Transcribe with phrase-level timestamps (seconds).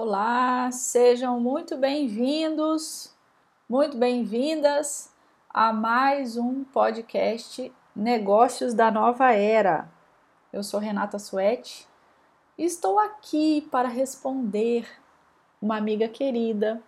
[0.00, 3.12] Olá, sejam muito bem-vindos,
[3.68, 5.12] muito bem-vindas
[5.50, 9.88] a mais um podcast Negócios da Nova Era.
[10.52, 11.84] Eu sou Renata Suete
[12.56, 14.88] e estou aqui para responder
[15.60, 16.80] uma amiga querida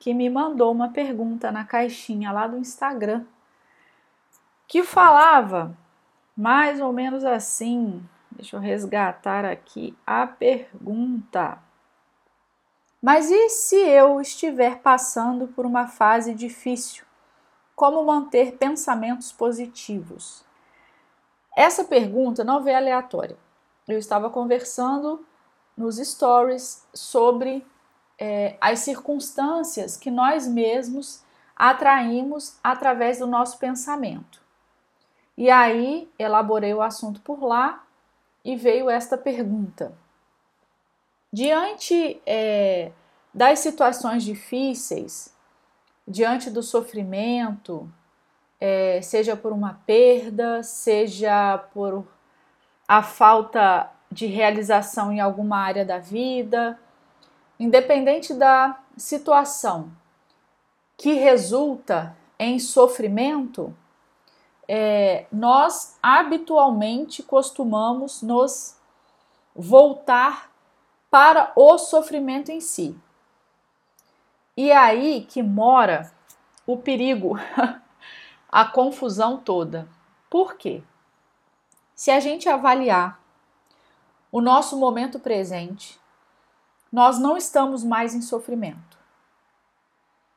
[0.00, 3.24] que me mandou uma pergunta na caixinha lá do Instagram
[4.66, 5.78] que falava
[6.36, 8.04] mais ou menos assim.
[8.28, 11.69] Deixa eu resgatar aqui a pergunta.
[13.00, 17.04] Mas e se eu estiver passando por uma fase difícil?
[17.74, 20.44] Como manter pensamentos positivos?
[21.56, 23.38] Essa pergunta não veio aleatória.
[23.88, 25.24] Eu estava conversando
[25.76, 27.66] nos stories sobre
[28.18, 31.24] é, as circunstâncias que nós mesmos
[31.56, 34.42] atraímos através do nosso pensamento.
[35.36, 37.82] E aí elaborei o assunto por lá
[38.44, 39.96] e veio esta pergunta:
[41.32, 42.90] Diante é,
[43.32, 45.34] das situações difíceis,
[46.06, 47.88] diante do sofrimento,
[48.60, 52.06] é, seja por uma perda, seja por
[52.86, 56.78] a falta de realização em alguma área da vida,
[57.58, 59.92] independente da situação
[60.96, 63.74] que resulta em sofrimento,
[64.68, 68.76] é, nós habitualmente costumamos nos
[69.54, 70.49] voltar
[71.10, 72.96] para o sofrimento em si.
[74.56, 76.12] E é aí que mora
[76.66, 77.36] o perigo,
[78.48, 79.88] a confusão toda.
[80.28, 80.82] Por quê?
[81.94, 83.20] Se a gente avaliar
[84.30, 86.00] o nosso momento presente,
[86.92, 88.98] nós não estamos mais em sofrimento.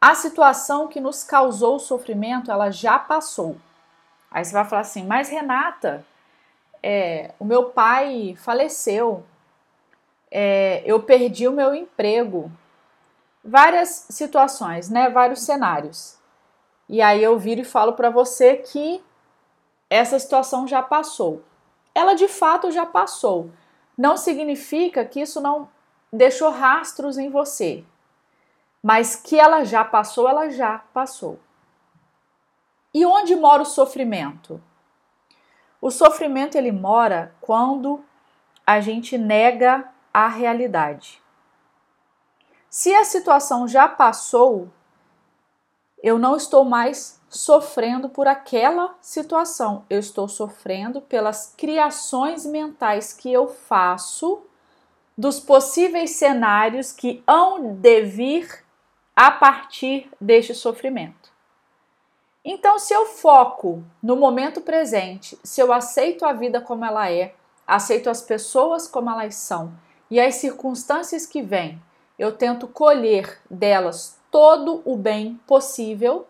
[0.00, 3.56] A situação que nos causou sofrimento, ela já passou.
[4.30, 6.04] Aí você vai falar assim, mas Renata,
[6.82, 9.24] é, o meu pai faleceu,
[10.36, 12.50] é, eu perdi o meu emprego.
[13.44, 15.08] Várias situações, né?
[15.08, 16.18] Vários cenários.
[16.88, 19.00] E aí eu viro e falo para você que
[19.88, 21.44] essa situação já passou.
[21.94, 23.48] Ela de fato já passou.
[23.96, 25.68] Não significa que isso não
[26.12, 27.84] deixou rastros em você.
[28.82, 31.38] Mas que ela já passou, ela já passou.
[32.92, 34.60] E onde mora o sofrimento?
[35.80, 38.04] O sofrimento ele mora quando
[38.66, 41.20] a gente nega a realidade.
[42.70, 44.70] Se a situação já passou,
[46.00, 53.32] eu não estou mais sofrendo por aquela situação, eu estou sofrendo pelas criações mentais que
[53.32, 54.42] eu faço
[55.18, 58.64] dos possíveis cenários que hão de vir
[59.16, 61.32] a partir deste sofrimento.
[62.44, 67.34] Então, se eu foco no momento presente, se eu aceito a vida como ela é,
[67.66, 69.72] aceito as pessoas como elas são
[70.10, 71.80] e as circunstâncias que vêm,
[72.18, 76.26] eu tento colher delas todo o bem possível,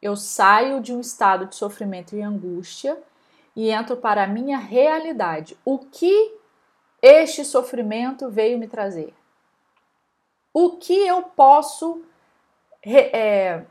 [0.00, 2.98] eu saio de um estado de sofrimento e angústia
[3.54, 5.56] e entro para a minha realidade.
[5.64, 6.34] O que
[7.02, 9.12] este sofrimento veio me trazer?
[10.54, 12.02] O que eu posso
[12.82, 13.64] é,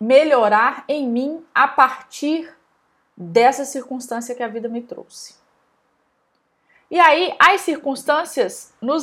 [0.00, 2.52] melhorar em mim a partir
[3.16, 5.43] dessa circunstância que a vida me trouxe?
[6.94, 9.02] E aí, as circunstâncias nos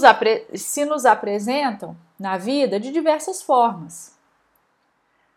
[0.55, 4.17] se nos apresentam na vida de diversas formas.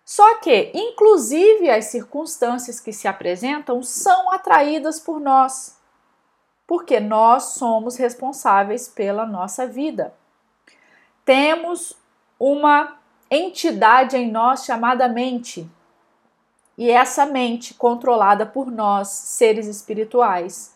[0.04, 5.80] Só que, inclusive, as circunstâncias que se apresentam são atraídas por nós,
[6.64, 10.14] porque nós somos responsáveis pela nossa vida.
[11.24, 11.98] Temos
[12.38, 12.98] uma
[13.28, 15.68] entidade em nós chamada mente,
[16.78, 20.73] e essa mente, controlada por nós, seres espirituais,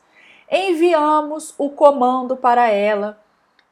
[0.51, 3.21] enviamos o comando para ela,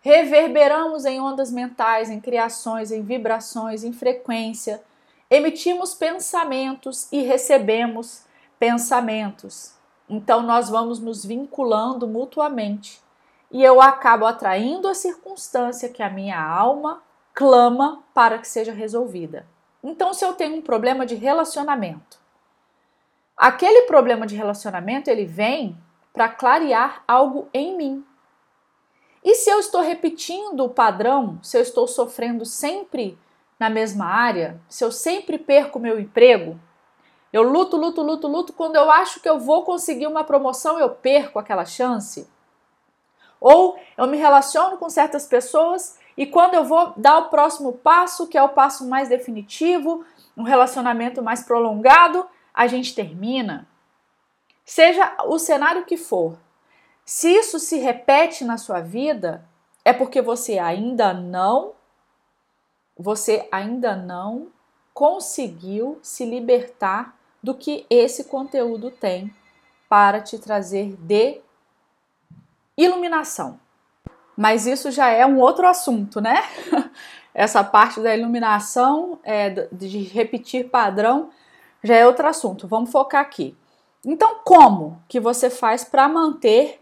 [0.01, 4.83] reverberamos em ondas mentais, em criações, em vibrações, em frequência,
[5.31, 8.25] emitimos pensamentos e recebemos
[8.59, 9.75] pensamentos.
[10.09, 13.01] Então nós vamos nos vinculando mutuamente
[13.51, 19.47] e eu acabo atraindo a circunstância que a minha alma clama para que seja resolvida.
[19.83, 22.19] Então, se eu tenho um problema de relacionamento,
[23.37, 25.79] aquele problema de relacionamento ele vem
[26.17, 28.05] para clarear algo em mim.
[29.23, 33.19] E se eu estou repetindo o padrão, se eu estou sofrendo sempre
[33.61, 36.59] na mesma área, se eu sempre perco meu emprego,
[37.31, 40.89] eu luto, luto, luto, luto, quando eu acho que eu vou conseguir uma promoção, eu
[40.89, 42.27] perco aquela chance.
[43.39, 48.27] Ou eu me relaciono com certas pessoas e quando eu vou dar o próximo passo,
[48.27, 50.03] que é o passo mais definitivo,
[50.35, 53.69] um relacionamento mais prolongado, a gente termina.
[54.67, 56.37] Seja o cenário que for,
[57.05, 59.49] se isso se repete na sua vida,
[59.85, 61.73] é porque você ainda não
[62.99, 64.49] você ainda não
[64.93, 69.33] conseguiu se libertar do que esse conteúdo tem
[69.89, 71.41] para te trazer de
[72.77, 73.61] iluminação.
[74.37, 76.43] Mas isso já é um outro assunto, né?
[77.33, 81.31] Essa parte da iluminação, é, de repetir padrão,
[81.85, 82.67] já é outro assunto.
[82.67, 83.55] Vamos focar aqui.
[84.09, 86.81] Então, como que você faz para manter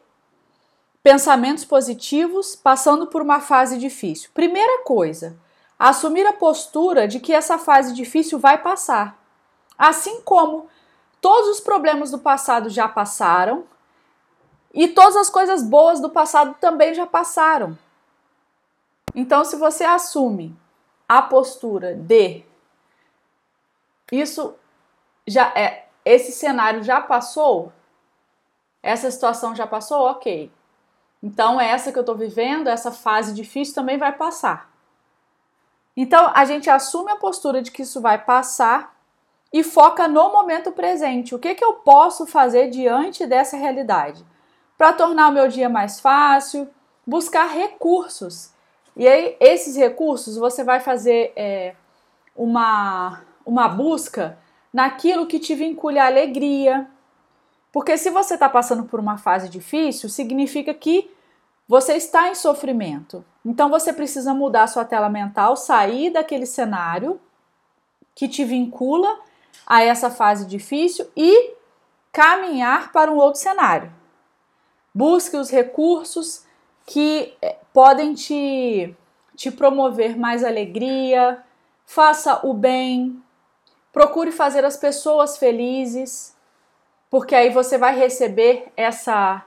[1.02, 4.28] pensamentos positivos passando por uma fase difícil?
[4.34, 5.34] Primeira coisa,
[5.78, 9.18] assumir a postura de que essa fase difícil vai passar.
[9.78, 10.68] Assim como
[11.18, 13.64] todos os problemas do passado já passaram,
[14.74, 17.78] e todas as coisas boas do passado também já passaram.
[19.14, 20.54] Então, se você assume
[21.08, 22.42] a postura de
[24.12, 24.54] isso
[25.26, 27.72] já é esse cenário já passou,
[28.82, 30.50] essa situação já passou, ok.
[31.22, 34.70] Então, essa que eu estou vivendo, essa fase difícil também vai passar.
[35.96, 38.94] Então, a gente assume a postura de que isso vai passar
[39.52, 41.34] e foca no momento presente.
[41.34, 44.24] O que, que eu posso fazer diante dessa realidade?
[44.76, 46.68] para tornar o meu dia mais fácil,
[47.06, 48.50] buscar recursos.
[48.96, 51.74] E aí, esses recursos, você vai fazer é,
[52.36, 54.38] uma, uma busca
[54.74, 56.90] naquilo que te vincule à alegria.
[57.72, 61.08] Porque se você está passando por uma fase difícil, significa que
[61.68, 63.24] você está em sofrimento.
[63.46, 67.20] Então você precisa mudar sua tela mental, sair daquele cenário
[68.16, 69.20] que te vincula
[69.64, 71.54] a essa fase difícil e
[72.12, 73.92] caminhar para um outro cenário.
[74.92, 76.44] Busque os recursos
[76.86, 78.94] que eh, podem te,
[79.34, 81.42] te promover mais alegria,
[81.86, 83.23] faça o bem,
[83.94, 86.36] procure fazer as pessoas felizes,
[87.08, 89.42] porque aí você vai receber essa,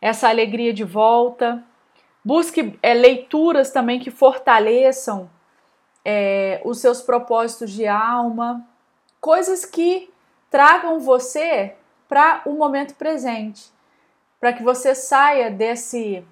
[0.00, 1.62] essa alegria de volta.
[2.24, 5.30] Busque é, leituras também que fortaleçam
[6.04, 8.66] é, os seus propósitos de alma,
[9.20, 10.10] coisas que
[10.50, 11.76] tragam você
[12.08, 13.70] para o momento presente
[14.42, 16.24] para que você saia desse,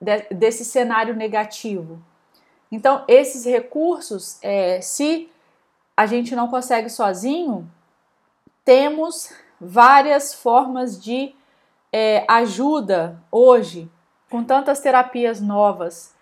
[0.00, 2.02] de, desse cenário negativo.
[2.68, 5.30] Então, esses recursos, é, se
[5.96, 7.70] a gente não consegue sozinho,
[8.64, 11.34] temos várias formas de
[11.92, 13.90] é, ajuda hoje,
[14.28, 16.14] com tantas terapias novas.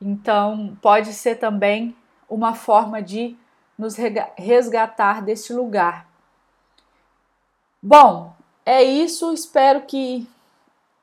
[0.00, 1.96] Então, pode ser também
[2.28, 3.36] uma forma de
[3.76, 3.96] nos
[4.36, 6.06] resgatar deste lugar.
[7.82, 8.34] Bom,
[8.64, 9.32] é isso.
[9.32, 10.28] Espero que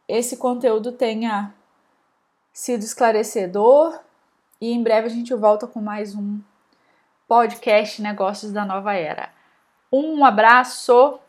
[0.08, 1.54] esse conteúdo tenha
[2.52, 4.00] sido esclarecedor
[4.62, 6.40] e em breve a gente volta com mais um
[7.34, 9.30] podcast Negócios da Nova Era.
[9.92, 11.20] Um abraço